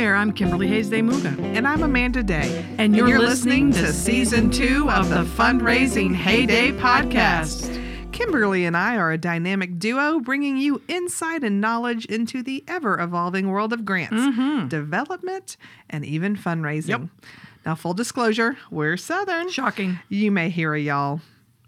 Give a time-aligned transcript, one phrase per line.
[0.00, 1.38] there, I'm Kimberly Hayes de Muga.
[1.54, 2.64] And I'm Amanda Day.
[2.78, 7.70] And you're, listening, to season two of the Fundraising Heyday podcast.
[8.10, 12.98] Kimberly and I are a dynamic duo bringing you insight and knowledge into the ever
[12.98, 14.68] evolving world of grants, mm-hmm.
[14.68, 15.58] development,
[15.90, 16.88] and even fundraising.
[16.88, 17.02] Yep.
[17.66, 19.50] Now, full disclosure, we're Southern.
[19.50, 19.98] Shocking.
[20.08, 21.20] You may hear a y'all.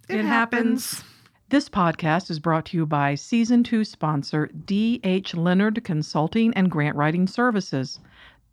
[0.08, 1.04] It happens.
[1.50, 5.34] This podcast is brought to you by Season 2 sponsor D.H.
[5.34, 8.00] Leonard Consulting and Grant Writing Services.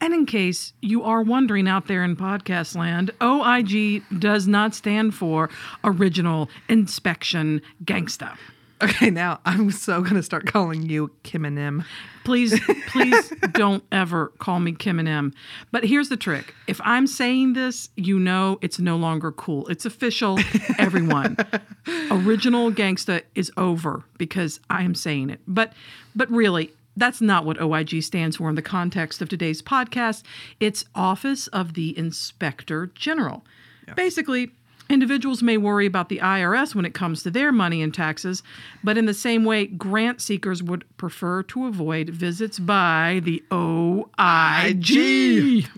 [0.00, 5.14] And in case you are wondering out there in podcast land, OIG does not stand
[5.14, 5.48] for
[5.84, 8.36] Original Inspection Gangsta.
[8.82, 11.84] Okay, now I'm so gonna start calling you Kim and M.
[12.24, 15.32] Please, please don't ever call me Kim and M.
[15.72, 19.66] But here's the trick: if I'm saying this, you know it's no longer cool.
[19.68, 20.38] It's official,
[20.78, 21.38] everyone.
[22.10, 25.40] Original Gangsta is over because I am saying it.
[25.48, 25.72] But,
[26.14, 30.22] but really, that's not what OIG stands for in the context of today's podcast.
[30.60, 33.44] It's Office of the Inspector General.
[33.94, 34.50] Basically,
[34.88, 38.42] individuals may worry about the IRS when it comes to their money and taxes,
[38.84, 44.06] but in the same way, grant seekers would prefer to avoid visits by the OIG.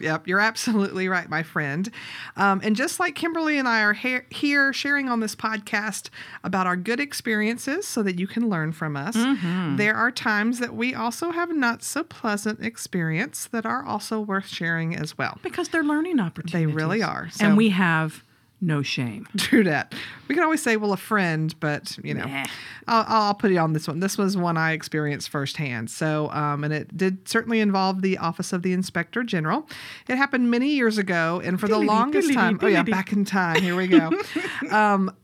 [0.00, 1.90] Yep, you're absolutely right, my friend.
[2.36, 6.10] Um, and just like Kimberly and I are he- here sharing on this podcast
[6.44, 9.76] about our good experiences so that you can learn from us, Mm-hmm.
[9.76, 14.46] there are times that we also have not so pleasant experience that are also worth
[14.46, 15.38] sharing as well.
[15.42, 16.52] Because they're learning opportunities.
[16.52, 18.22] They really are, so- And we have
[18.60, 19.26] no shame.
[19.38, 19.94] True that.
[20.26, 22.44] We can always say, well, a friend, but you know, Nah.
[22.86, 24.00] I'll, I'll put it on this one.
[24.00, 25.90] This was one I experienced firsthand.
[25.90, 29.68] So, um, and it did certainly involve the Office of the Inspector General.
[30.08, 33.62] It happened many years ago, and for the longest time, oh yeah, back in time.
[33.62, 34.10] Here we go.
[34.70, 35.14] um,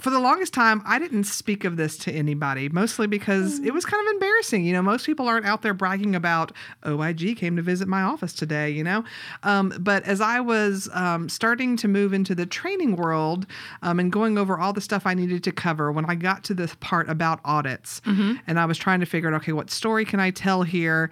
[0.00, 3.84] for the longest time, I didn't speak of this to anybody, mostly because it was
[3.84, 4.64] kind of embarrassing.
[4.64, 6.52] You know, most people aren't out there bragging about,
[6.84, 9.04] OIG came to visit my office today, you know?
[9.44, 13.46] Um, but as I was um, starting to move into the training world
[13.82, 16.54] um, and going over all the stuff I needed to cover, when I got to
[16.54, 18.00] this part about audits
[18.46, 21.10] and I was trying to figure out, okay, what story can I tell here?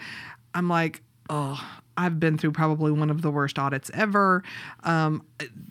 [0.55, 1.63] I'm like, oh,
[1.97, 4.43] I've been through probably one of the worst audits ever.
[4.85, 5.23] Um,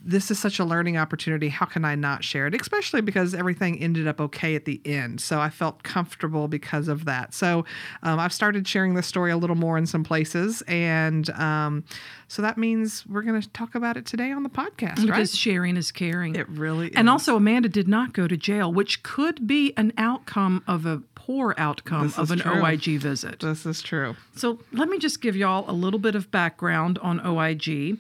[0.04, 1.50] this is such a learning opportunity.
[1.50, 2.60] How can I not share it?
[2.60, 5.22] Especially because everything ended up okay at the end.
[5.22, 7.34] So I felt comfortable because of that.
[7.34, 7.66] So
[8.04, 10.62] um, I've started sharing this story a little more in some places.
[10.68, 11.84] And um,
[12.28, 15.06] so that means we're going to talk about it today on the podcast, right?
[15.06, 16.36] Because sharing is caring.
[16.36, 16.96] It really is.
[16.96, 21.02] and also, Amanda did not go to jail, which could be an outcome of a
[21.16, 22.64] poor outcome This of an true.
[22.64, 23.40] OIG visit.
[23.40, 24.16] this is true.
[24.36, 27.98] So let me just give y'all a little bit of background on OIG.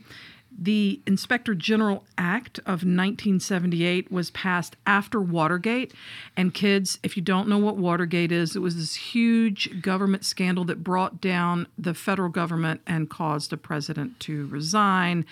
[0.57, 5.93] The Inspector General Act of 1978 was passed after Watergate.
[6.37, 10.63] And kids, if you don't know what Watergate is, it was this huge government scandal
[10.65, 15.25] that brought down the federal government and caused a president to resign.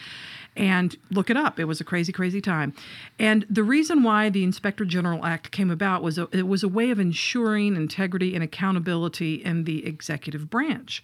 [0.58, 1.58] And look it up.
[1.58, 2.74] It was a crazy, crazy time.
[3.18, 6.68] And the reason why the Inspector General Act came about was a, it was a
[6.68, 11.02] way of ensuring integrity and accountability in the executive branch.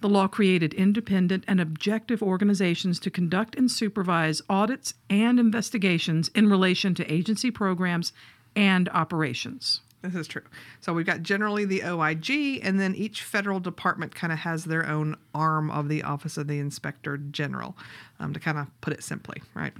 [0.00, 6.48] The law created independent and objective organizations to conduct and supervise audits and investigations in
[6.48, 8.12] relation to agency programs
[8.54, 9.80] and operations.
[10.02, 10.42] This is true.
[10.80, 14.86] So we've got generally the OIG, and then each federal department kind of has their
[14.86, 17.76] own arm of the Office of the Inspector General,
[18.20, 19.72] um, to kind of put it simply, right?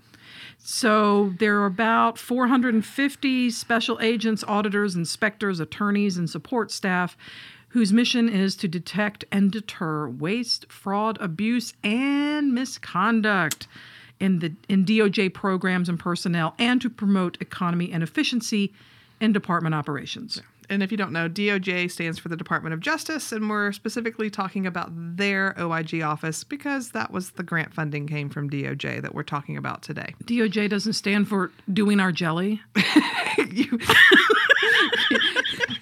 [0.58, 7.16] So there are about 450 special agents, auditors, inspectors, attorneys, and support staff
[7.70, 13.66] whose mission is to detect and deter waste, fraud, abuse, and misconduct
[14.20, 18.72] in the in DOJ programs and personnel and to promote economy and efficiency
[19.20, 20.40] in department operations.
[20.70, 24.28] And if you don't know, DOJ stands for the Department of Justice, and we're specifically
[24.28, 29.14] talking about their OIG office because that was the grant funding came from DOJ that
[29.14, 30.14] we're talking about today.
[30.24, 32.60] DOJ doesn't stand for doing our jelly.
[33.50, 33.78] You-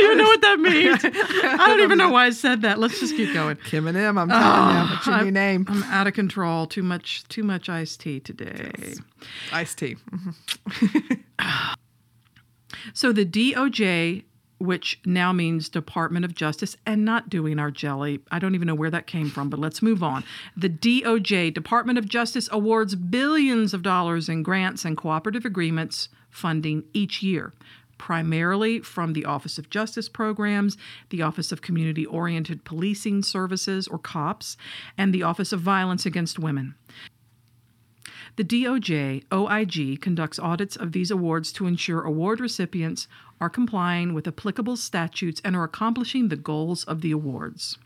[0.00, 1.04] don't even know what that means.
[1.60, 2.78] I don't even know why I said that.
[2.78, 3.56] Let's just keep going.
[3.64, 5.66] Kim and M, I'm telling you, that's your new name.
[5.68, 6.66] I'm out of control.
[6.66, 8.94] Too much too much iced tea today.
[9.52, 9.96] Iced tea.
[12.94, 14.22] So the DOJ
[14.58, 18.20] which now means Department of Justice, and not doing our jelly.
[18.30, 20.24] I don't even know where that came from, but let's move on.
[20.56, 26.84] The DOJ, Department of Justice, awards billions of dollars in grants and cooperative agreements funding
[26.92, 27.52] each year,
[27.98, 30.76] primarily from the Office of Justice Programs,
[31.10, 34.56] the Office of Community Oriented Policing Services, or COPS,
[34.96, 36.74] and the Office of Violence Against Women.
[38.36, 43.08] The DOJ OIG conducts audits of these awards to ensure award recipients
[43.40, 47.78] are complying with applicable statutes and are accomplishing the goals of the awards.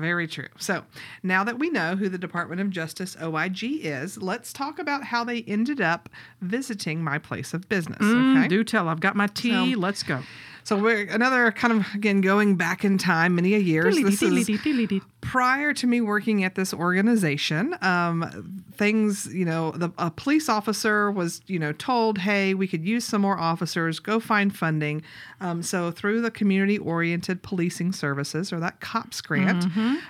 [0.00, 0.48] Very true.
[0.58, 0.84] So
[1.22, 5.24] now that we know who the Department of Justice OIG is, let's talk about how
[5.24, 6.08] they ended up
[6.40, 7.98] visiting my place of business.
[8.00, 8.48] Mm, Okay.
[8.48, 8.88] do tell.
[8.88, 9.74] I've got my tea.
[9.74, 10.22] So- Let's go.
[10.64, 13.96] So we're another kind of again going back in time many a years.
[13.96, 19.92] This is Diddly-dee, prior to me working at this organization, um, things, you know, the,
[19.98, 24.20] a police officer was, you know, told, hey, we could use some more officers, go
[24.20, 25.02] find funding.
[25.42, 29.66] Um, so through the community oriented policing services or that COPS grant,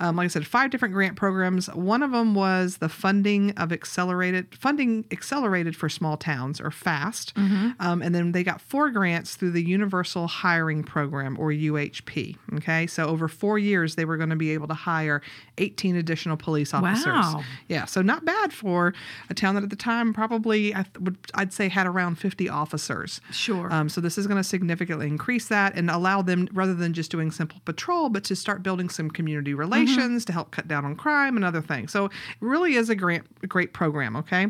[0.00, 1.68] um, like I said, five different grant programs.
[1.68, 7.32] One of them was the funding of accelerated funding accelerated for small towns or FAST.
[7.80, 12.36] Um, and then they got four grants through the Universal Hiring Program or UHP.
[12.54, 12.86] Okay.
[12.86, 15.22] So over four years, they were going to be able to hire
[15.58, 17.06] 18 additional police officers.
[17.06, 17.42] Wow.
[17.68, 18.94] Yeah, so not bad for
[19.30, 22.48] a town that at the time probably I th- would I'd say had around 50
[22.48, 23.20] officers.
[23.30, 23.72] Sure.
[23.72, 27.10] Um, so this is going to significantly increase that and allow them rather than just
[27.10, 29.56] doing simple patrol, but to start building some community Mm-hmm.
[29.58, 31.92] relations to help cut down on crime and other things.
[31.92, 34.16] So it really is a great a great program.
[34.16, 34.48] Okay.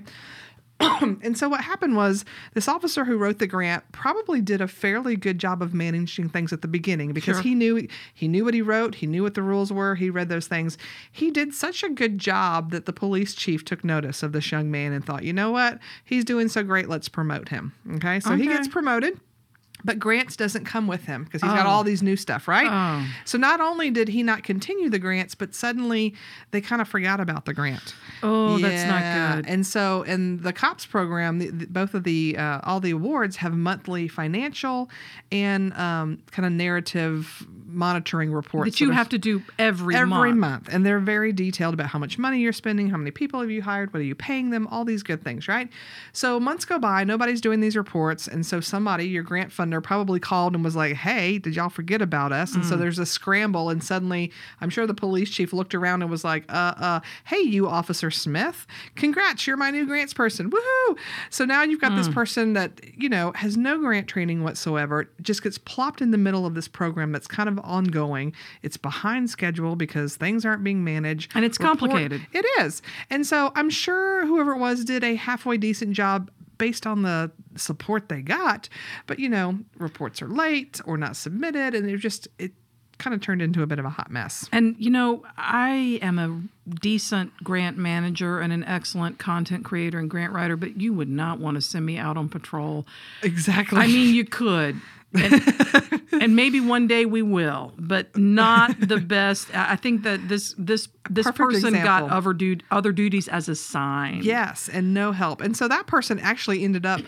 [1.01, 2.25] and so what happened was
[2.55, 6.53] this officer who wrote the grant probably did a fairly good job of managing things
[6.53, 7.43] at the beginning because Sure.
[7.43, 10.29] he knew he knew what he wrote, he knew what the rules were, he read
[10.29, 10.77] those things.
[11.13, 14.73] He did such a good job that the police chief took notice of this young
[14.73, 15.79] man and thought, "You know what?
[16.05, 18.19] He's doing so great, let's promote him." Okay?
[18.19, 19.21] So he gets promoted.
[19.85, 21.71] But grants doesn't come with him because he's got Oh.
[21.71, 22.69] all these new stuff, right?
[22.71, 23.07] Oh.
[23.25, 26.15] So not only did he not continue the grants, but suddenly
[26.53, 27.95] they kind of forgot about the grant.
[28.23, 29.47] Oh, that's not good.
[29.49, 33.37] And so, in the COPS program, the, the- both of the uh, all the awards
[33.37, 34.89] have monthly financial
[35.33, 40.37] and um, kind of narrative monitoring reports that you have to do every, every month.
[40.37, 40.69] month.
[40.71, 43.63] and they're very detailed about how much money you're spending, how many people have you
[43.63, 45.69] hired, what are you paying them, all these good things, right?
[46.13, 50.21] So months go by, nobody's doing these reports, and so somebody, your grant funder, probably
[50.21, 53.71] called and was like, "Hey, did y'all forget about us?" And so there's a scramble,
[53.71, 57.41] and suddenly, I'm sure the police chief looked around and was like, "Uh, uh, hey,
[57.41, 60.97] you, Officer Smith, congrats, you're my new grants person, woohoo!"
[61.31, 65.43] So now you've got this person that you know has no grant training whatsoever, just
[65.43, 68.35] gets plopped in the middle of this program that's kind of ongoing.
[68.63, 71.33] It's behind schedule because things aren't being managed.
[71.35, 72.27] And it's complicated.
[72.33, 72.83] It is.
[73.11, 77.31] And so I'm sure whoever it was did a halfway decent job based on the
[77.57, 78.69] support they got.
[79.07, 82.53] But, you know, reports are late or not submitted, and they're just, it
[82.99, 84.49] kind of turned into a bit of a hot mess.
[84.53, 86.41] And you know, I am a
[86.81, 91.41] decent grant manager and an excellent content creator and grant writer, but you would not
[91.41, 92.87] want to send me out on patrol.
[93.23, 93.81] Exactly.
[93.81, 94.81] I mean, you could.
[95.15, 99.55] And, and maybe one day we will, but not the best.
[99.55, 103.55] I think that this this this Perfect person got other du- other duties as a
[103.55, 104.21] sign.
[104.23, 105.41] Yes, and no help.
[105.41, 107.01] And so that person actually ended up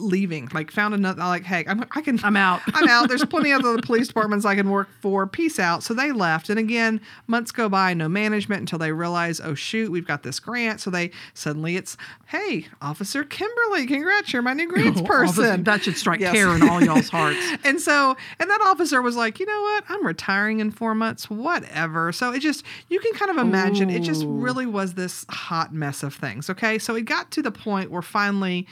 [0.00, 0.48] leaving.
[0.52, 2.60] Like found another like, hey, I'm I can I'm out.
[2.74, 3.08] I'm out.
[3.08, 5.26] There's plenty of other police departments I can work for.
[5.26, 5.82] Peace out.
[5.82, 6.48] So they left.
[6.50, 10.40] And again, months go by, no management until they realize, oh shoot, we've got this
[10.40, 10.80] grant.
[10.80, 15.64] So they suddenly it's, hey, Officer Kimberly, congrats, you're my new grants Oh, officer- person.
[15.64, 16.32] that should strike Yes.
[16.34, 17.38] terror in all y'all's hearts.
[17.64, 19.84] and so, and that officer was like, you know what?
[19.88, 22.12] I'm retiring in four months, whatever.
[22.12, 26.02] So it just, you can kind of imagine it just really was this hot mess
[26.02, 26.48] of things.
[26.50, 26.78] Okay.
[26.78, 28.66] So it got to the point where finally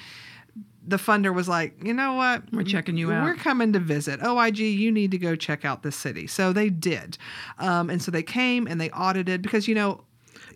[0.88, 2.42] the funder was like, you know what?
[2.52, 3.24] We're checking you out.
[3.24, 4.22] We're coming to visit.
[4.22, 6.26] OIG, you need to go check out this city.
[6.26, 7.18] So they did.
[7.58, 10.02] Um, and so they came and they audited because, you know,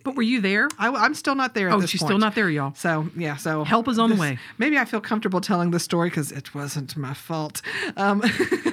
[0.03, 0.67] But were you there?
[0.79, 2.09] I, am still not there at Oh, this she's point.
[2.09, 2.73] still not there, y'all.
[2.75, 4.37] So yeah, so Help is on the way.
[4.57, 7.61] Maybe I feel comfortable telling the story because it wasn't my fault.
[7.95, 8.21] Um,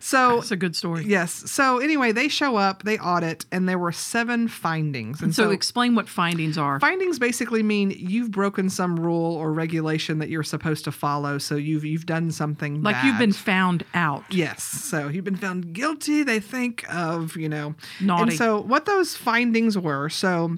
[0.00, 1.04] so That's a good story.
[1.06, 5.22] yes, so anyway, they show up, they audit, and there were seven findings.
[5.22, 6.80] And So, so, explain what findings are.
[6.80, 11.38] findings basically mean you've broken some rule or regulation that you're supposed to follow.
[11.38, 14.24] So you've you've done something like you've been found out.
[14.30, 14.62] Yes.
[14.62, 17.74] So you've been found guilty, they think, of, you know.
[18.00, 18.22] Naughty.
[18.22, 20.56] And so what those findings were, so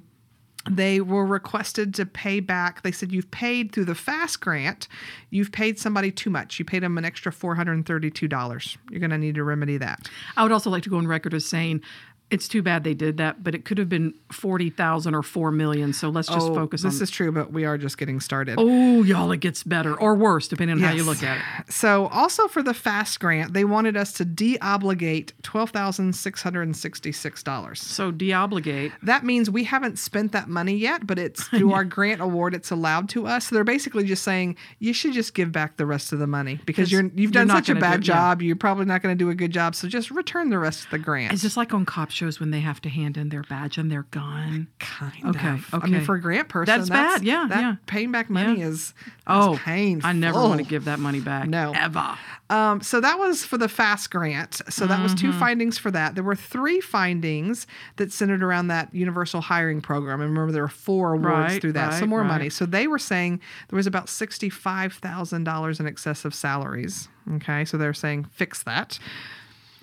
[0.68, 2.82] they were requested to pay back.
[2.82, 4.88] They said, You've paid through the FAST grant,
[5.30, 6.58] you've paid somebody too much.
[6.58, 8.76] You paid them an extra $432.
[8.90, 10.08] You're going to need to remedy that.
[10.36, 11.82] I would also like to go on record as saying
[12.30, 15.52] it's too bad they did that, but it could have been forty thousand or four
[15.52, 15.92] million.
[15.92, 17.02] So let's just oh, focus Oh, this on.
[17.04, 18.56] is true, but we are just getting started.
[18.58, 21.72] oh, y'all, it gets better or worse depending on how you look at it.
[21.72, 26.62] So, also for the FAST grant, they wanted us to de-obligate twelve thousand six hundred
[26.62, 27.80] and sixty-six dollars.
[27.80, 28.92] So deobligate.
[29.02, 32.54] That means we haven't spent that money yet, but it's through our grant award.
[32.54, 33.46] It's allowed to us.
[33.48, 36.60] So they're basically just saying you should just give back the rest of the money
[36.66, 38.14] because you're you've you're done such a bad do- yeah.
[38.16, 38.42] job.
[38.42, 39.74] You're probably not going to do a good job.
[39.76, 41.32] So just return the rest of the grant.
[41.32, 43.92] It's just like on cop shows when they have to hand in their badge and
[43.92, 44.66] their gun?
[44.80, 45.68] kind Okay, of?
[45.84, 47.74] I mean, for a grant person, That's bad, yeah, that yeah.
[47.86, 48.66] Paying back money Yeah.
[48.66, 48.94] is
[49.28, 50.08] Oh, painful.
[50.08, 51.48] I never want to give that money back.
[51.48, 51.72] No.
[51.76, 52.16] ever.
[52.48, 54.60] Um, so that was for the FAST grant.
[54.70, 55.38] So that was two Mm-hmm.
[55.40, 56.14] findings for that.
[56.14, 60.20] There were three findings that centered around that universal hiring program.
[60.20, 61.94] And remember, there were four awards Right, through that.
[61.94, 62.28] so right, more right.
[62.28, 62.50] money.
[62.50, 67.08] So they were saying there was about $65,000 in excessive salaries.
[67.34, 67.64] Okay.
[67.64, 68.98] So they're saying fix that.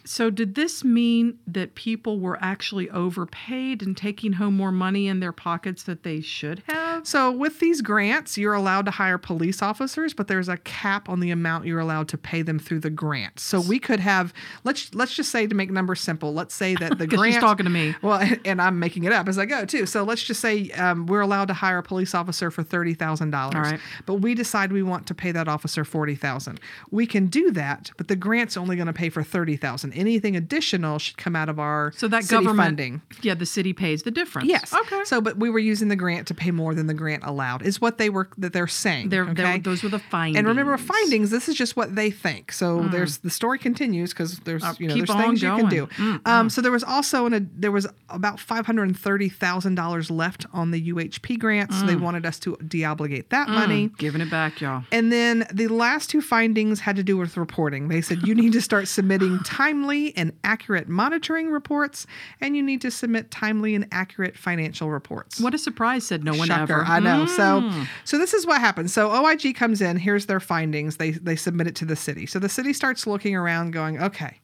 [0.05, 5.19] So did this mean that people were actually overpaid and taking home more money in
[5.19, 7.07] their pockets that they should have?
[7.07, 11.19] So with these grants, you're allowed to hire police officers, but there's a cap on
[11.19, 13.39] the amount you're allowed to pay them through the grant.
[13.39, 14.33] So we could have
[14.63, 17.39] let's let's just say to make numbers simple, let's say that the 'Cause she's grant
[17.41, 17.95] talking to me.
[18.01, 19.85] Well, and I'm making it up as I go too.
[19.85, 23.31] So let's just say um, we're allowed to hire a police officer for thirty thousand
[23.31, 23.79] dollars, All right.
[24.05, 26.59] but we decide we want to pay that officer forty thousand.
[26.91, 29.92] We can do that, but the grant's only going to pay for thirty thousand.
[29.95, 33.01] Anything additional should come out of our So that city government funding.
[33.21, 34.47] Yeah, the city pays the difference.
[34.49, 34.73] Yes.
[34.73, 35.03] Okay.
[35.05, 37.61] So, but we were using the grant to pay more than the grant allowed.
[37.63, 39.09] Is what they were that they're saying.
[39.09, 39.59] They're, they're- okay.
[39.59, 40.37] those were the findings.
[40.39, 41.29] and remember, findings.
[41.29, 42.51] This is just what they think.
[42.51, 45.87] So there's the story continues because there's Uh, you know there's things you can do.
[45.97, 46.19] going.
[46.25, 49.75] Um, so there was also an, a there was about five hundred and thirty thousand
[49.75, 51.73] dollars left on the UHP grant.
[51.73, 53.89] So they wanted us to deobligate that money.
[53.97, 54.83] Giving it back, y'all.
[54.91, 57.87] And then the last two findings had to do with reporting.
[57.87, 59.39] They said you need to start submitting
[59.83, 62.07] timely and accurate monitoring reports,
[62.41, 65.39] and you need to submit timely and accurate financial reports.
[65.39, 66.85] What a surprise, said no one Shocker, ever.
[66.85, 67.25] I know.
[67.25, 67.29] Mm.
[67.29, 68.93] So, so this is what happens.
[68.93, 69.97] So OIG comes in.
[69.97, 70.97] Here's their findings.
[70.97, 72.25] They they submit it to the city.
[72.25, 74.39] So the city starts looking around, going, okay.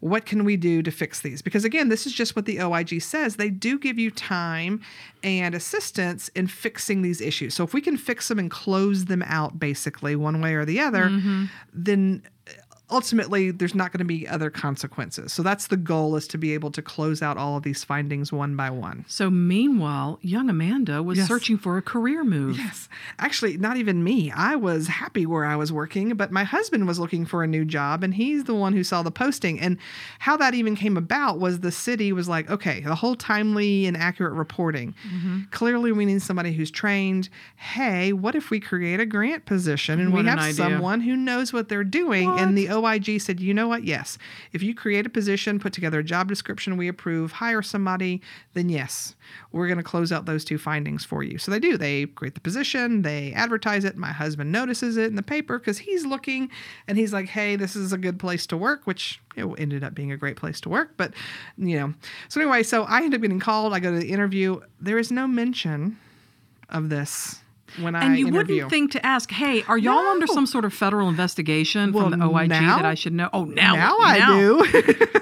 [0.00, 1.42] What can we do to fix these?
[1.42, 3.34] Because again, this is just what the OIG says.
[3.34, 4.80] They do give you time
[5.24, 7.56] and assistance in fixing these issues.
[7.56, 10.78] So if we can fix them and close them out, basically, one way or the
[10.78, 11.46] other, Mm-hmm.
[11.74, 12.22] then
[12.90, 15.32] ultimately there's not going to be other consequences.
[15.32, 18.32] So that's the goal is to be able to close out all of these findings
[18.32, 19.04] one by one.
[19.08, 21.28] So meanwhile, young Amanda was Yes.
[21.28, 22.56] searching for a career move.
[22.56, 22.88] Yes.
[23.18, 24.30] Actually, not even me.
[24.30, 27.64] I was happy where I was working, but my husband was looking for a new
[27.64, 29.60] job and he's the one who saw the posting.
[29.60, 29.76] And
[30.20, 33.96] how that even came about was the city was like, okay, the whole timely and
[33.96, 34.94] accurate reporting.
[35.06, 35.38] Mm-hmm.
[35.50, 37.28] Clearly, we need somebody who's trained.
[37.56, 40.54] Hey, what if we create a grant position and What we have idea.
[40.54, 42.28] someone who knows what they're doing?
[42.38, 43.84] And the OIG said, you know what?
[43.84, 44.18] Yes.
[44.52, 48.22] If you create a position, put together a job description we approve, hire somebody,
[48.54, 49.14] then yes,
[49.52, 51.38] we're going to close out those two findings for you.
[51.38, 51.76] So they do.
[51.76, 53.96] They create the position, they advertise it.
[53.96, 56.50] My husband notices it in the paper because he's looking
[56.86, 59.94] and he's like, hey, this is a good place to work, which it ended up
[59.94, 60.94] being a great place to work.
[60.96, 61.14] But,
[61.56, 61.94] you know,
[62.28, 63.72] so anyway, so I end up getting called.
[63.72, 64.60] I go to the interview.
[64.80, 65.98] There is no mention
[66.68, 67.40] of this
[67.80, 68.54] when I And you interview.
[68.56, 72.18] wouldn't think to ask, hey, are y'all under some sort of federal investigation Well, from
[72.18, 73.28] the OIG now- that I should know?
[73.32, 74.64] Oh, now, now I do.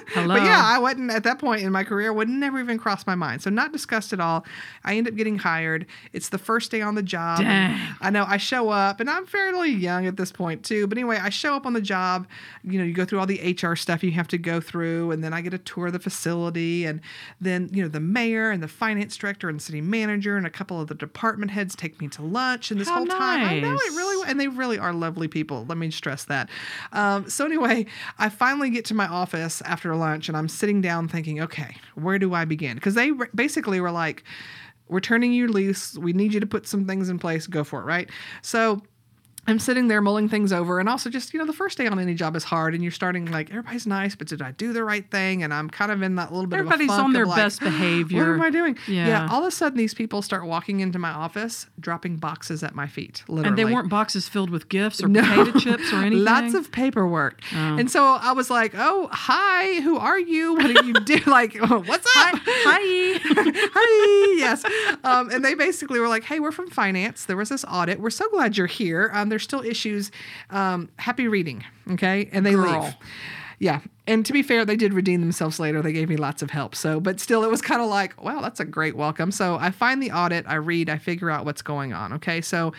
[0.09, 0.35] Hello.
[0.37, 3.15] But yeah, I wasn't at that point in my career would never even cross my
[3.15, 3.43] mind.
[3.43, 4.47] So not discussed at all.
[4.85, 5.85] I end up getting hired.
[6.13, 7.41] It's the first day on the job.
[7.43, 10.87] I know I show up and I'm fairly young at this point too.
[10.87, 12.27] But anyway, I show up on the job.
[12.65, 15.23] You know, you go through all the HR stuff you have to go through, and
[15.23, 17.01] then I get a tour of the facility, and
[17.41, 20.81] then you know the mayor and the finance director and city manager and a couple
[20.81, 22.71] of the department heads take me to lunch.
[22.71, 25.65] And this How whole time, I know it really and they really are lovely people.
[25.69, 26.49] Let me stress that.
[26.93, 27.87] Um, so anyway,
[28.19, 32.19] I finally get to my office after lunch, and I'm sitting down thinking, okay, where
[32.19, 32.75] do I begin?
[32.75, 34.25] Because they re- basically were like,
[34.89, 35.97] "We're turning you loose.
[35.97, 37.47] We need you to put some things in place.
[37.47, 38.11] Go for it." Right.
[38.43, 38.83] So.
[39.49, 41.99] I'm sitting there mulling things over, and also just you know the first day on
[41.99, 44.85] any job is hard, and you're starting like everybody's nice, but did I do the
[44.85, 45.43] right thing?
[45.43, 47.37] And I'm kind of in that little bit Everybody's of a funk on their like,
[47.37, 48.19] best behavior.
[48.19, 48.77] What am I doing?
[48.89, 49.29] Yeah.
[49.31, 52.87] All of a sudden, these people start walking into my office, dropping boxes at my
[52.87, 53.23] feet.
[53.29, 55.23] Literally, And they weren't boxes filled with gifts or No.
[55.23, 56.25] potato chips or anything.
[56.25, 57.41] Lots of paperwork.
[57.53, 57.77] Oh.
[57.77, 60.55] And so I was like, oh, hi, who are you?
[60.55, 61.19] What do you do?
[61.31, 62.35] like, what's up?
[62.45, 63.21] Hi.
[63.75, 64.37] Hi.
[64.39, 64.65] Yes.
[65.05, 67.25] Um, and they basically were like, hey, we're from finance.
[67.25, 68.01] There was this audit.
[68.01, 69.11] We're so glad you're here.
[69.13, 70.11] Um, there's still issues.
[70.49, 71.63] Um, happy reading.
[71.91, 72.31] Okay.
[72.33, 72.85] And they Girl.
[72.85, 72.95] leave.
[73.59, 73.81] Yeah.
[74.07, 75.83] And to be fair, they did redeem themselves later.
[75.83, 76.75] They gave me lots of help.
[76.75, 79.31] So, but still, it was kind of like, wow, that's a great welcome.
[79.31, 82.15] So I find the audit, I read, I figure out what's going on.
[82.15, 82.41] Okay.
[82.41, 82.73] So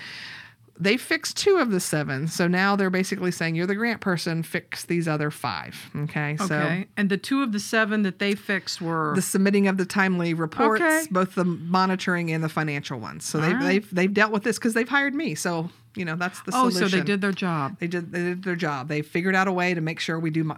[0.79, 2.27] they fixed two of the seven.
[2.27, 5.89] So now they're basically saying, you're the grant person, fix these other five.
[5.95, 6.37] Okay.
[6.37, 6.87] So Okay.
[6.95, 10.35] And the two of the seven that they fixed were the submitting of the timely
[10.35, 11.05] reports, Okay.
[11.09, 13.25] both the monitoring and the financial ones.
[13.25, 13.63] So they've, right.
[13.65, 15.33] they've, they've dealt with this because they've hired me.
[15.33, 16.83] So, you know, that's the Oh, solution.
[16.83, 17.77] Oh, so they did their job.
[17.79, 18.87] They did, they did their job.
[18.87, 20.55] They figured out a way to make sure we do my,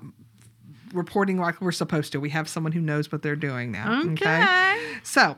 [0.93, 2.19] reporting like we're supposed to.
[2.19, 4.01] We have someone who knows what they're doing now.
[4.13, 4.77] Okay.
[5.03, 5.37] So,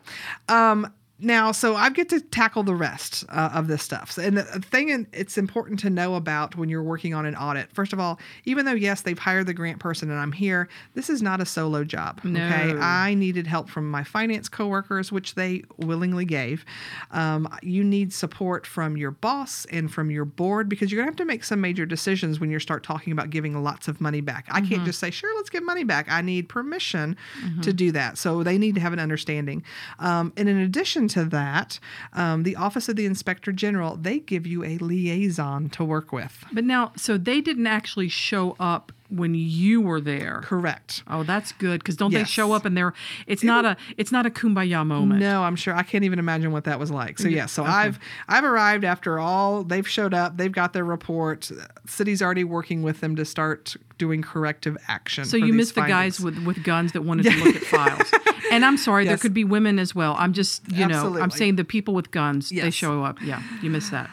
[0.50, 4.12] um, now, so I get to tackle the rest uh, of this stuff.
[4.12, 7.36] So, and the thing in- it's important to know about when you're working on an
[7.36, 10.68] audit, first of all, even though, yes, they've hired the grant person and I'm here,
[10.96, 12.20] this is not a solo job.
[12.26, 12.74] Okay.
[12.74, 12.80] No.
[12.82, 16.66] I needed help from my finance coworkers, which they willingly gave.
[17.12, 21.12] Um, you need support from your boss and from your board because you're going to
[21.12, 24.22] have to make some major decisions when you start talking about giving lots of money
[24.22, 24.48] back.
[24.50, 26.08] I can't just say, sure, let's give money back.
[26.10, 27.16] I need permission
[27.62, 28.18] to do that.
[28.18, 29.64] So they need to have an understanding.
[30.00, 31.80] Um, and in addition to that,
[32.14, 36.44] um, the Office of the Inspector General, they give you a liaison to work with.
[36.52, 40.42] But now, so they didn't actually show up when you were there.
[40.44, 41.04] Correct.
[41.08, 42.94] Oh, that's good because don't they show up and they're
[43.28, 45.20] it's not a it's not a kumbaya moment.
[45.20, 47.20] No, I'm sure I can't even imagine what that was like.
[47.20, 51.52] So yeah, so I've I've arrived after all they've showed up, they've got their report.
[51.86, 55.26] City's already working with them to start doing corrective action.
[55.26, 58.12] So you missed the guys with, with guns that wanted to look at files.
[58.52, 60.16] And I'm sorry, there could be women as well.
[60.18, 63.22] I'm just, you know, I'm saying the people with guns, they show up.
[63.22, 64.10] Yeah, you missed that.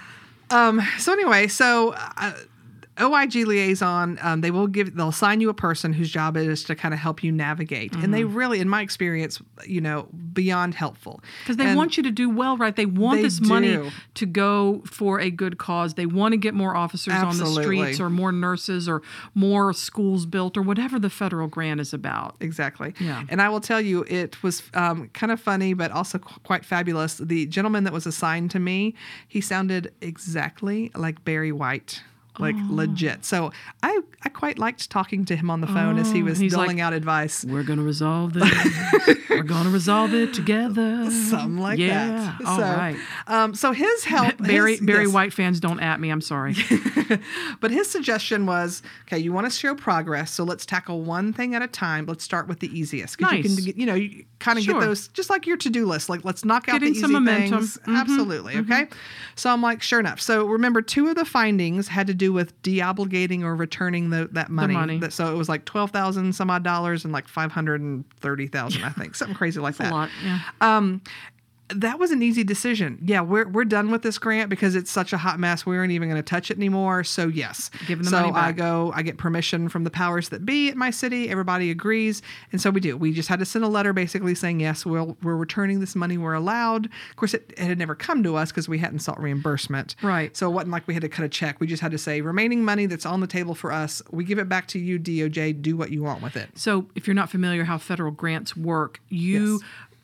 [0.50, 0.82] Um.
[0.98, 1.94] So anyway, so.
[2.16, 2.32] Uh,
[3.00, 6.64] OIG liaison, um, they will give, they'll assign you a person whose job it is
[6.64, 7.94] to kind of help you navigate.
[7.94, 11.20] And they really, in my experience, you know, beyond helpful.
[11.40, 12.74] Because they And- want you to do well, right?
[12.74, 15.94] They want They this money to go for a good cause.
[15.94, 19.02] They want to get more officers on the streets or more nurses or
[19.34, 22.36] more schools built or whatever the federal grant is about.
[22.40, 22.94] Exactly.
[23.00, 23.24] Yeah.
[23.28, 26.64] And I will tell you, it was um, kind of funny, but also qu- quite
[26.64, 27.18] fabulous.
[27.18, 28.94] The gentleman that was assigned to me,
[29.26, 32.02] he sounded exactly like Barry White.
[32.38, 32.66] Like Oh.
[32.70, 33.24] legit.
[33.24, 33.52] So
[33.82, 36.76] I, I quite liked talking to him on the phone as he Oh, was doling
[36.76, 37.44] like- out advice.
[37.44, 38.48] We're going to resolve this.
[39.28, 41.10] We're going to resolve it together.
[41.10, 42.34] Something like yeah.
[42.38, 42.46] that.
[42.46, 42.96] All so, right.
[43.26, 45.12] Um, so his help, Barry his- Barry yes.
[45.12, 46.10] White fans don't at me.
[46.10, 46.54] I'm sorry.
[47.60, 51.54] but his suggestion was, okay, you want to show progress, so let's tackle one thing
[51.54, 52.06] at a time.
[52.06, 53.64] Let's start with the easiest because you Nice.
[53.66, 54.74] can, you know, you kind of Sure.
[54.74, 56.08] get those just like your to-do list.
[56.08, 57.58] Like, let's knock out Getting the some easy momentum.
[57.60, 57.78] things.
[57.86, 58.86] Mhm, Absolutely, okay.
[59.36, 60.20] So I'm like, sure enough.
[60.20, 64.50] So remember, two of the findings had to do with deobligating or returning the, that
[64.50, 64.74] money.
[64.74, 64.98] money.
[64.98, 68.04] That, so it was like twelve thousand some odd dollars and like five hundred and
[68.20, 69.92] thirty thousand, I think, something crazy like a that.
[69.92, 70.10] lot.
[70.24, 70.40] Yeah.
[70.60, 71.02] Um,
[71.74, 72.98] that was an easy decision.
[73.02, 75.66] Yeah, we're we're done with this grant because it's such a hot mess.
[75.66, 77.04] We aren't even going to touch it anymore.
[77.04, 80.30] So yes, Give them the so money I go, I get permission from the powers
[80.30, 81.28] that be at my city.
[81.28, 82.96] Everybody agrees, and so we do.
[82.96, 86.16] We just had to send a letter basically saying yes, we'll, we're returning this money.
[86.16, 86.86] We're allowed.
[86.86, 89.96] Of course, it, it had never come to us because we hadn't sought reimbursement.
[90.02, 90.36] Right.
[90.36, 91.60] So it wasn't like we had to cut a check.
[91.60, 94.02] We just had to say remaining money that's on the table for us.
[94.10, 95.60] We give it back to you, DOJ.
[95.60, 96.48] Do what you want with it.
[96.54, 99.62] So, if you're not familiar how federal grants work, you Yes.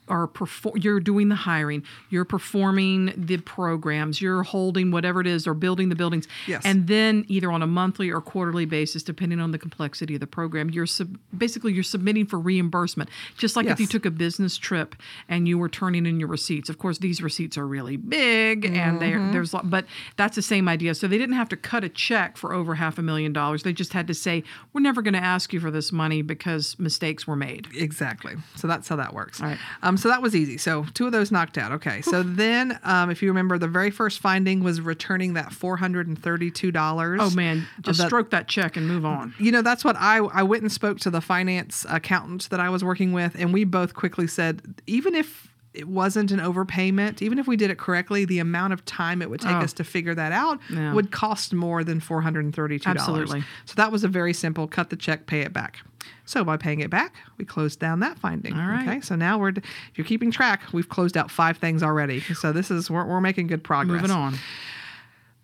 [0.09, 5.47] Are perform you're doing the hiring, you're performing the programs, you're holding whatever it is
[5.47, 6.29] or building the buildings.
[6.47, 6.63] Yes.
[6.65, 10.27] And then either on a monthly or quarterly basis depending on the complexity of the
[10.27, 13.09] program, you're sub- basically you're submitting for reimbursement.
[13.39, 14.95] Just like if you took a business trip
[15.29, 16.69] and you were turning in your receipts.
[16.69, 19.33] Of course, these receipts are really big and they Mm-hmm.
[19.33, 19.87] there's but
[20.17, 20.95] that's the same idea.
[20.95, 23.63] So they didn't have to cut a check for over half a million dollars.
[23.63, 26.77] They just had to say, "We're never going to ask you for this money because
[26.79, 28.35] mistakes were made." Exactly.
[28.57, 29.41] So that's how that works.
[29.41, 29.59] All right.
[29.83, 30.59] Um, so that was easy.
[30.59, 31.73] So two of those knocked out.
[31.73, 32.03] Okay.
[32.03, 36.07] So then, um, if you remember, the very first finding was returning that four hundred
[36.09, 37.21] and thirty-two dollars.
[37.23, 39.35] Oh man, just that- stroke that check and move on.
[39.39, 42.69] You know, that's what I I went and spoke to the finance accountant that I
[42.71, 47.37] was working with, and we both quickly said, even if it wasn't an overpayment, even
[47.39, 49.59] if we did it correctly, the amount of time it would take Oh.
[49.61, 50.93] us to figure that out Yeah.
[50.93, 53.01] would cost more than four hundred and thirty-two dollars.
[53.23, 53.45] Absolutely.
[53.65, 55.81] So that was a very simple cut the check, pay it back.
[56.25, 58.55] So by paying it back, we closed down that finding.
[58.55, 58.89] All right.
[58.89, 59.01] Okay.
[59.01, 59.63] So now we're, if
[59.97, 62.21] you're keeping track, we've closed out five things already.
[62.21, 64.03] So this is we're, we're making good progress.
[64.03, 64.35] Moving on.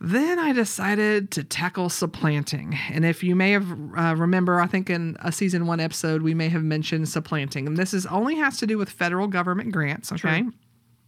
[0.03, 2.79] Then I decided to tackle supplanting.
[2.91, 6.33] And if you may have uh, remember, I think in a season one episode, we
[6.33, 7.67] may have mentioned supplanting.
[7.67, 10.11] And this is only has to do with federal government grants.
[10.11, 10.45] Okay.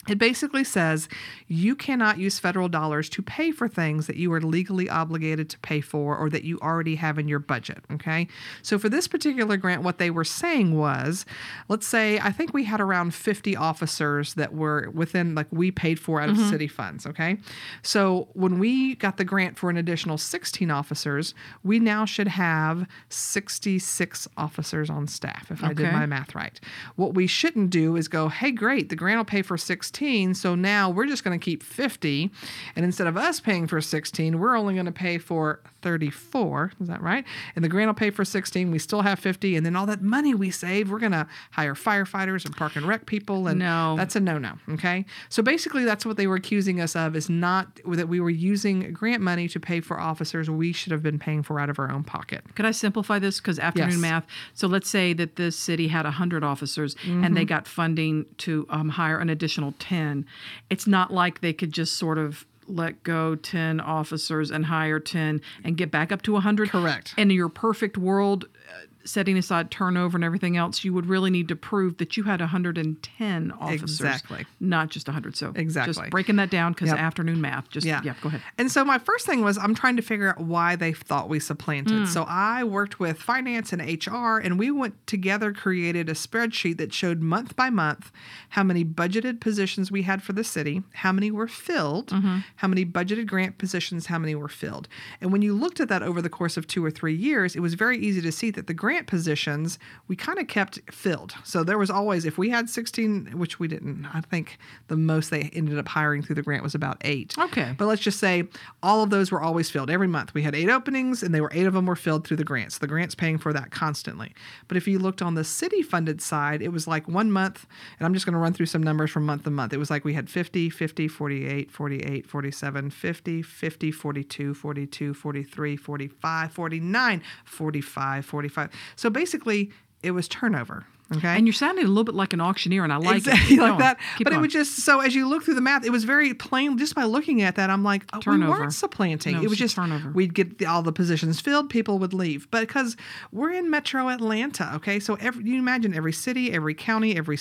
[0.08, 1.08] It basically says
[1.46, 5.58] you cannot use federal dollars to pay for things that you are legally obligated to
[5.60, 7.84] pay for or that you already have in your budget.
[7.92, 8.26] Okay.
[8.62, 11.24] So for this particular grant, what they were saying was
[11.68, 15.98] let's say, I think we had around 50 officers that were within, like, we paid
[15.98, 16.50] for out of mm-hmm.
[16.50, 17.06] city funds.
[17.06, 17.38] Okay.
[17.82, 22.86] So when we got the grant for an additional 16 officers, we now should have
[23.08, 26.60] 66 officers on staff, if I did my math right.
[26.96, 29.91] What we shouldn't do is go, hey, great, the grant will pay for 16,
[30.34, 32.30] so now we're just going to keep 50.
[32.76, 36.72] And instead of us paying for 16, we're only going to pay for 34.
[36.80, 37.24] Is that right?
[37.54, 38.70] And the grant will pay for 16.
[38.70, 39.56] We still have 50.
[39.56, 42.86] And then all that money we save, we're going to hire firefighters and park and
[42.86, 43.46] rec people.
[43.48, 43.96] And No.
[43.96, 44.54] that's a no no.
[44.70, 45.04] Okay.
[45.28, 48.92] So basically, that's what they were accusing us of is not that we were using
[48.92, 51.90] grant money to pay for officers we should have been paying for out of our
[51.90, 52.42] own pocket.
[52.54, 53.38] Could I simplify this?
[53.40, 53.98] Because afternoon Yes.
[54.00, 54.26] math.
[54.54, 57.34] So let's say that this city had 100 officers and Mm-hmm.
[57.34, 60.24] they got funding to um, hire an additional 10.
[60.70, 65.40] It's not like they could just sort of let go 10 officers and hire 10
[65.64, 66.70] and get back up to 100.
[66.70, 67.14] Correct.
[67.18, 71.48] In your perfect world, uh, setting aside turnover and everything else, you would really need
[71.48, 73.82] to prove that you had 110 officers.
[74.00, 74.46] Exactly.
[74.60, 75.36] Not just 100.
[75.36, 75.94] So Exactly.
[75.94, 76.98] just breaking that down because Yep.
[76.98, 77.68] afternoon math.
[77.70, 78.00] Just, Yeah.
[78.04, 78.14] yeah.
[78.20, 78.42] go ahead.
[78.58, 81.40] And so my first thing was I'm trying to figure out why they thought we
[81.40, 82.02] supplanted.
[82.02, 82.08] Mm.
[82.08, 86.92] So I worked with finance and HR and we went together created a spreadsheet that
[86.92, 88.10] showed month by month
[88.50, 92.38] how many budgeted positions we had for the city, how many were filled, mm-hmm.
[92.56, 94.88] how many budgeted grant positions, how many were filled.
[95.20, 97.60] And when you looked at that over the course of 2 or 3 years, it
[97.60, 99.78] was very easy to see that the grant positions
[100.08, 101.34] we kind of kept filled.
[101.44, 105.30] So there was always if we had 16 which we didn't, I think the most
[105.30, 107.36] they ended up hiring through the grant was about 8.
[107.38, 107.74] Okay.
[107.76, 108.44] But let's just say
[108.82, 110.34] all of those were always filled every month.
[110.34, 112.78] We had eight openings, and they were eight of them were filled through the grants.
[112.78, 114.34] The grants paying for that constantly.
[114.68, 117.66] But if you looked on the city funded side, it was like one month,
[117.98, 119.72] and I'm just going to run through some numbers from month to month.
[119.72, 125.76] It was like we had 50, 50, 48, 48, 47, 50, 50, 42, 42, 43,
[125.76, 128.70] 45, 49, 45, 45.
[128.96, 129.70] So basically,
[130.02, 130.86] it was turnover.
[131.16, 131.28] Okay.
[131.36, 133.60] And you're sounding a little bit like an auctioneer, and I like exactly it.
[133.60, 133.98] Like that.
[134.18, 136.34] Keep but it was just so as you look through the math, it was very
[136.34, 136.78] plain.
[136.78, 139.36] Just by looking at that, I'm like, oh, we weren't supplanting.
[139.36, 140.10] No, it was just turnover.
[140.10, 142.50] We'd get the, all the positions filled, people would leave.
[142.50, 142.96] But because
[143.32, 147.38] we're in Metro Atlanta, okay, so every, you imagine every city, every county, every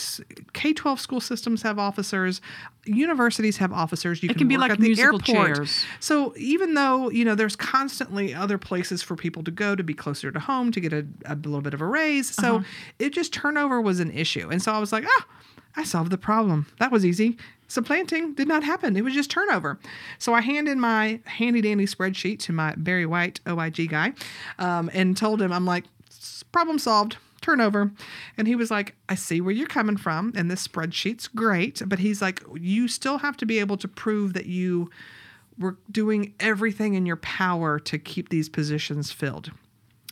[0.54, 2.42] K twelve school systems have officers.
[2.86, 4.24] Universities have officers.
[4.24, 5.24] You It can be work like at the airport.
[5.26, 5.86] chairs.
[6.00, 9.94] So even though you know there's constantly other places for people to go to be
[9.94, 12.64] closer to home to get a, a little bit of a raise, so Uh-huh.
[13.00, 13.32] it just
[13.62, 15.26] turnover was an issue, and so I was like, ah,
[15.76, 16.66] I solved the problem.
[16.80, 17.38] That was easy.
[17.68, 18.98] Supplanting did not happen.
[18.98, 19.80] It was just turnover.
[20.18, 24.14] So I handed my handy dandy spreadsheet to my Barry White OIG guy,
[24.58, 25.86] um, and told him, I'm like,
[26.52, 27.92] problem solved turnover.
[28.36, 31.84] And he was like, I see where you're coming from, and this spreadsheet's great.
[31.86, 34.90] But he's like, you still have to be able to prove that you
[35.60, 39.52] were doing everything in your power to keep these positions filled.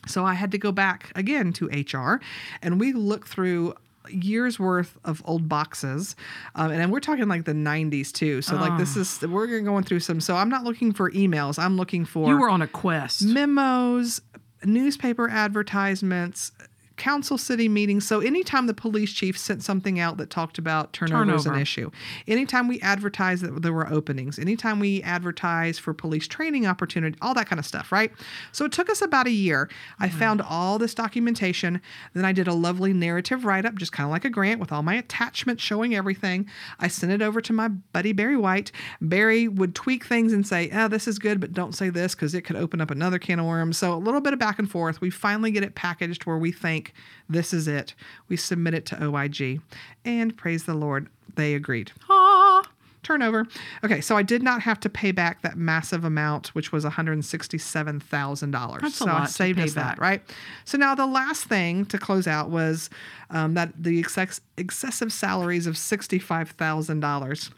[0.06, 2.20] So I had to go back again to HR,
[2.62, 3.74] and we looked through
[4.08, 6.16] years worth of old boxes
[6.54, 8.42] um, and we're talking like the 90s too.
[8.42, 11.58] So like this is we're going through some so i'm not looking for emails.
[11.58, 13.22] I'm looking for you were on a quest.
[13.22, 14.20] memos,
[14.64, 16.52] newspaper advertisements,
[17.00, 18.06] council city meetings.
[18.06, 21.90] So anytime the police chief sent something out that talked about turnover, as an issue,
[22.28, 27.32] anytime we advertised that there were openings, anytime we advertised for police training opportunity, all
[27.32, 28.12] that kind of stuff, right?
[28.52, 29.70] So it took us about a year.
[29.98, 30.18] I mm-hmm.
[30.18, 31.80] found all this documentation.
[32.12, 34.70] Then I did a lovely narrative write up, just kind of like a grant with
[34.70, 36.46] all my attachments showing everything.
[36.78, 38.72] I sent it over to my buddy Barry White.
[39.00, 42.34] Barry would tweak things and say, oh, this is good, but don't say this because
[42.34, 43.78] it could open up another can of worms.
[43.78, 45.00] So a little bit of back and forth.
[45.00, 46.89] We finally get it packaged where we think
[47.28, 47.94] this is it.
[48.28, 49.60] We submit it to OIG.
[50.04, 51.92] And praise the Lord, they agreed.
[52.08, 52.62] Ah.
[53.02, 53.46] Turnover.
[53.82, 58.80] Okay, so I did not have to pay back that massive amount, which was $167,000.
[58.80, 60.00] That's a so lot I to saved pay us that, back.
[60.00, 60.22] right?
[60.66, 62.90] So now the last thing to close out was
[63.30, 67.50] um, that the excess, excessive salaries of $65,000.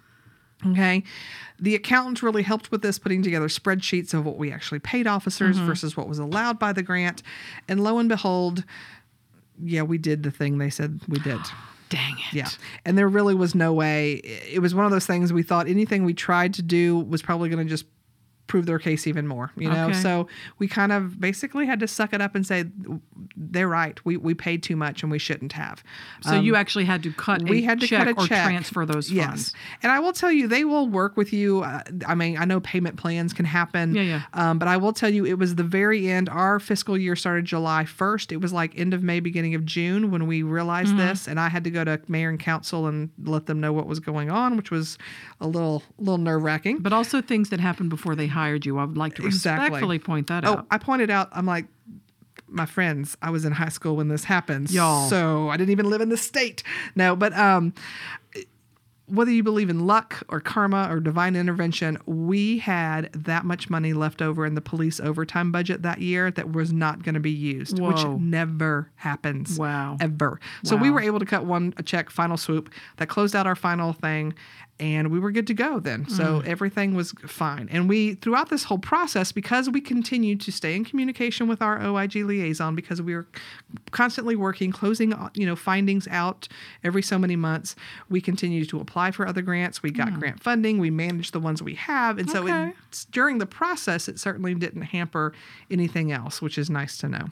[0.65, 1.03] Okay.
[1.59, 5.57] The accountant really helped with this, putting together spreadsheets of what we actually paid officers
[5.57, 5.67] Mm-hmm.
[5.67, 7.23] versus what was allowed by the grant.
[7.69, 8.63] And lo and behold,
[9.65, 11.41] yeah, we did the thing they said we did.
[11.89, 12.35] Dang it.
[12.35, 12.49] Yeah.
[12.87, 14.15] And there really was no way.
[14.15, 17.51] It was one of those things we thought anything we tried to do was probably
[17.51, 17.85] going to just
[18.53, 19.51] prove their case even more.
[19.57, 19.95] You know, Okay.
[20.07, 22.67] so we kind of basically had to suck it up and say
[23.35, 23.99] they're right.
[24.05, 25.83] We we paid too much and we shouldn't have.
[26.21, 28.45] So you actually had to cut Um, we had to check cut a or check.
[28.45, 29.27] transfer those yes.
[29.27, 29.55] funds.
[29.83, 31.63] And I will tell you, they will work with you.
[31.63, 33.95] Uh, I mean, I know payment plans can happen.
[33.95, 34.23] Yeah, yeah.
[34.35, 36.29] Um, but I will tell you, it was the very end.
[36.29, 38.33] Our fiscal year started July 1st.
[38.33, 40.99] It was like end of May, beginning of June when we realized Mm-hmm.
[40.99, 41.29] this.
[41.29, 44.01] And I had to go to mayor and council and let them know what was
[44.01, 44.99] going on, which was
[45.41, 46.79] a little, little nerve wracking.
[46.81, 48.79] But also things that happened before they hired you.
[48.79, 49.65] I would like to Exactly.
[49.65, 50.57] respectfully point that out.
[50.57, 50.67] Oh, out.
[50.71, 51.67] I pointed out, I'm like,
[52.49, 54.71] my friends, I was in high school when this happened.
[54.71, 55.09] Y'all.
[55.09, 56.63] So I didn't even live in the state.
[56.95, 57.73] No, but um,
[59.07, 63.93] whether you believe in luck or karma or divine intervention, we had that much money
[63.93, 67.31] left over in the police overtime budget that year that was not going to be
[67.31, 67.89] used, Whoa.
[67.89, 69.59] which never happens.
[69.59, 69.97] Wow.
[70.01, 70.41] Ever.
[70.65, 73.57] So we were able to cut one a check, final swoop, that closed out our
[73.57, 74.35] final thing,
[74.81, 76.09] and we were good to go then.
[76.09, 76.47] So Mm.
[76.47, 77.69] everything was fine.
[77.71, 81.81] And we, throughout this whole process, because we continued to stay in communication with our
[81.81, 83.27] OIG liaison, because we were
[83.93, 86.49] constantly working, closing, uh, you know, findings out
[86.83, 87.77] every so many months,
[88.09, 89.83] we continued to apply for other grants.
[89.83, 90.79] We got grant funding.
[90.79, 92.19] We managed the ones we have.
[92.19, 92.43] And so.
[92.43, 92.73] Okay.
[92.89, 95.33] it's, during the process, it certainly didn't hamper
[95.71, 97.27] anything else, which is nice to know.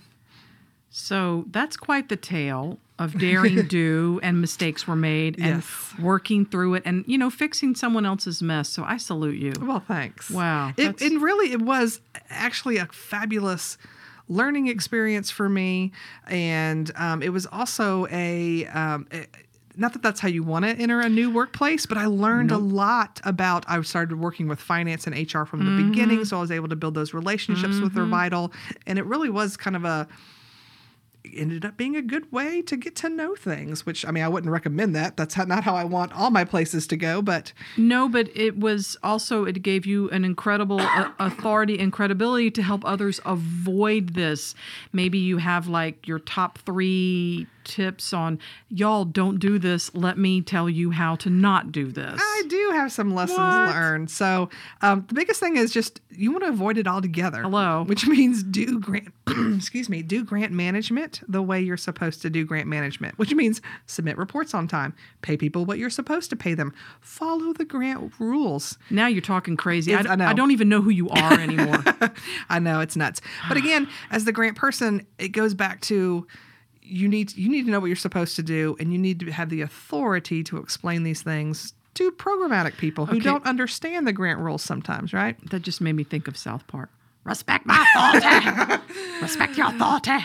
[0.90, 5.94] So that's quite the tale of daring do and mistakes were made and Yes.
[5.98, 8.68] working through it and you know fixing someone else's mess.
[8.68, 9.52] So I salute you.
[9.60, 10.30] Well, thanks.
[10.30, 13.78] Wow, It, and really, it was actually a fabulous
[14.28, 15.90] learning experience for me.
[16.28, 18.66] And um, it was also a.
[18.66, 19.26] Um, a-
[19.76, 22.58] not that that's how you want to enter a new workplace, but I learned a
[22.58, 23.64] lot about.
[23.68, 25.90] I started working with finance and HR from the Mm-hmm.
[25.92, 28.52] beginning, so I was able to build those relationships with their vital,
[28.86, 30.06] and it really was kind of a
[31.24, 33.86] ended up being a good way to get to know things.
[33.86, 35.16] Which I mean, I wouldn't recommend that.
[35.16, 38.58] That's how, not how I want all my places to go, but No, but it
[38.58, 44.14] was also it gave you an incredible uh, authority and credibility to help others avoid
[44.14, 44.54] this.
[44.92, 49.94] Maybe you have like your top 3 tips on y'all don't do this.
[49.94, 52.20] Let me tell you how to not do this.
[52.22, 53.68] I do have some lessons What?
[53.74, 54.10] learned.
[54.10, 54.50] So
[54.82, 57.42] um, the biggest thing is just you want to avoid it altogether.
[57.42, 57.84] Hello.
[57.84, 59.08] which means do grant.
[59.56, 63.62] excuse me, do grant management the way you're supposed to do grant management, which means
[63.86, 68.12] submit reports on time, pay people what you're supposed to pay them, follow the grant
[68.18, 68.76] rules.
[68.90, 69.94] now you're talking crazy.
[69.94, 70.26] I, It's- I know.
[70.26, 71.84] I don't even know who you are anymore.
[72.50, 76.26] I know it's nuts, but again, as the grant person, it goes back to
[76.90, 79.30] you need you need to know what you're supposed to do, and you need to
[79.30, 83.24] have the authority to explain these things to programmatic people who Okay.
[83.24, 85.36] don't understand the grant rules sometimes, right?
[85.50, 86.88] that just made me think of South Park.
[87.24, 88.82] Respect my authority.
[89.22, 90.24] Respect your authority.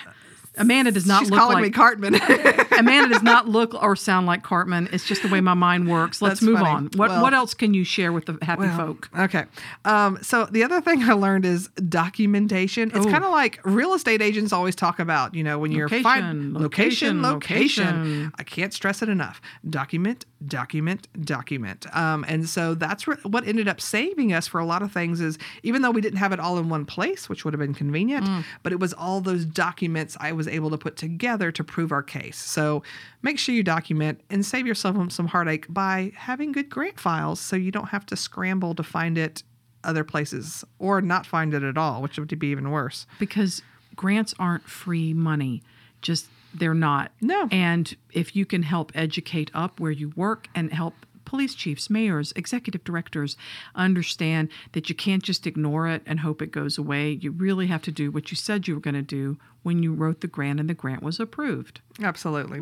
[0.58, 1.24] Amanda does not look.
[1.24, 2.16] She's look calling like me Cartman.
[2.80, 4.90] Amanda does not look or sound like Cartman.
[4.92, 6.22] It's just the way my mind works.
[6.22, 6.70] Let's That's move funny.
[6.70, 6.84] on.
[6.96, 9.10] What Well- what else can you share with the happy Well, folk?
[9.18, 9.46] Okay.
[9.86, 12.92] Um, so the other thing I learned is documentation.
[12.94, 16.04] It's kind of like real estate agents always talk about, you know, when you're Location,
[16.04, 18.34] fin- location, location, location, location.
[18.38, 19.42] I can't stress it enough.
[19.70, 21.86] Document, document, document.
[21.96, 25.22] Um, and so that's re- what ended up saving us for a lot of things
[25.22, 27.74] is even though we didn't have it all in one place, which would have been
[27.74, 28.44] convenient, Mm.
[28.64, 32.04] but it was all those documents I was able to put together to prove our
[32.04, 32.38] case.
[32.38, 32.84] So
[33.22, 37.56] make sure you document and save yourself some heartache by having good grant files so
[37.56, 39.44] you don't have to scramble to find it
[39.84, 43.06] other places or not find it at all, which would be even worse.
[43.20, 43.62] Because
[43.96, 45.62] grants aren't free money.
[46.02, 46.28] Just
[46.60, 47.12] they're not.
[47.22, 47.48] No.
[47.52, 50.94] And if you can help educate up where you work and help
[51.26, 53.36] police chiefs, mayors, executive directors
[53.74, 57.12] understand that you can't just ignore it and hope it goes away.
[57.12, 59.94] You really have to do what you said you were going to do when you
[59.94, 61.82] wrote the grant and the grant was approved.
[62.04, 62.62] Absolutely.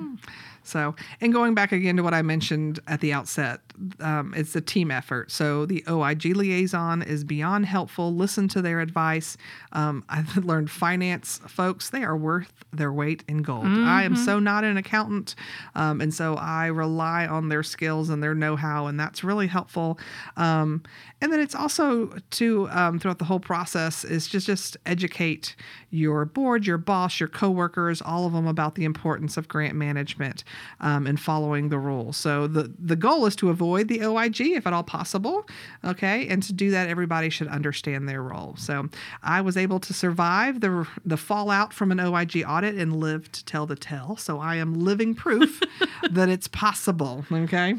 [0.64, 3.60] So, and going back again to what I mentioned at the outset,
[4.00, 5.32] um, it's a team effort.
[5.32, 8.14] So the OIG liaison is beyond helpful.
[8.14, 9.36] Listen to their advice.
[9.74, 13.66] Um, I've learned finance folks; they are worth their weight in gold.
[13.66, 15.36] I am so not an accountant,
[15.76, 20.00] um, and so I rely on their skills and their know-how, and that's really helpful.
[20.38, 20.84] Um,
[21.20, 25.56] and then it's also to um, throughout the whole process is just just educate
[25.90, 30.44] your board, your boss, your coworkers, all of them about the importance of grant management
[30.80, 32.18] um, and following the rules.
[32.18, 35.46] So the the goal is to avoid the OIG if at all possible.
[35.84, 38.56] Okay, and to do that, everybody should understand their role.
[38.58, 38.90] So
[39.22, 43.46] I was able to survive the the fallout from an OIG audit and live to
[43.46, 44.16] tell the tale.
[44.18, 45.62] So I am living proof
[46.12, 47.26] that it's possible.
[47.32, 47.76] Okay.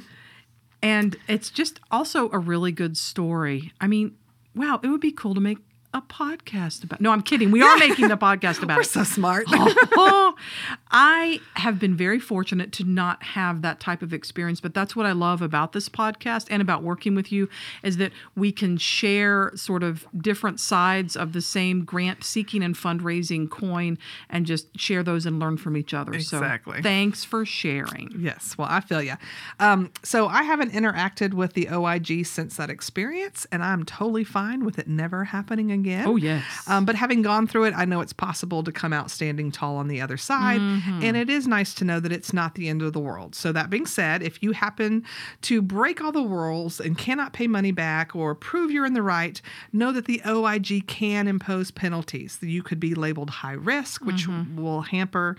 [0.83, 3.73] And it's just also a really good story.
[3.81, 4.17] I mean,
[4.55, 5.59] wow, it would be cool to make
[5.95, 7.01] a podcast about.
[7.01, 7.53] No, I'm kidding.
[7.53, 8.89] We are making the podcast about We're it.
[8.89, 9.45] so smart.
[9.53, 10.35] oh,
[10.91, 15.07] I have been very fortunate to not have that type of experience, but that's what
[15.07, 17.49] I love about this podcast and about working with you
[17.85, 22.75] is that we can share sort of different sides of the same grant seeking and
[22.75, 23.97] fundraising coin
[24.29, 26.13] and just share those and learn from each other.
[26.13, 26.79] Exactly.
[26.79, 28.13] So thanks for sharing.
[28.19, 29.15] Yes, well, I feel you.
[29.61, 34.65] Um, so I haven't interacted with the OIG since that experience, and I'm totally fine
[34.65, 36.07] with it never happening again.
[36.07, 36.43] Oh, yes.
[36.67, 39.77] Um, but having gone through it, I know it's possible to come out standing tall
[39.77, 41.03] on the other side, Mm-hmm.
[41.03, 43.35] and it is nice to know that it's not the end of the world.
[43.35, 45.05] So that being said, if you happen
[45.43, 49.03] to break all the rules and cannot pay money back or prove you're in the
[49.03, 49.41] right,
[49.73, 52.39] know that the OIG can impose penalties.
[52.41, 54.61] You could be labeled high risk, which Mm-hmm.
[54.63, 55.37] will hamper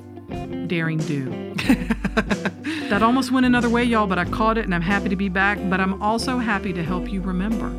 [0.67, 1.53] daring do.
[2.89, 5.29] that almost went another way, y'all, but I caught it and I'm happy to be
[5.29, 5.57] back.
[5.69, 7.73] But I'm also happy to help you remember.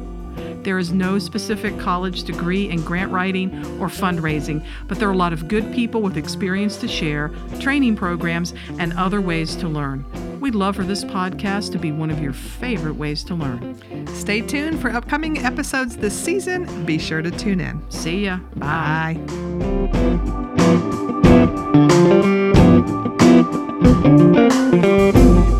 [0.62, 5.16] There is no specific college degree in grant writing or fundraising, but there are a
[5.16, 10.04] lot of good people with experience to share, training programs, and other ways to learn.
[10.42, 13.78] We'd love for this podcast to be one of your favorite ways to learn.
[14.08, 16.84] Stay tuned for upcoming episodes this season.
[16.84, 17.88] Be sure to tune in.
[17.92, 18.40] See ya.
[18.56, 19.20] Bye.
[25.22, 25.58] Bye.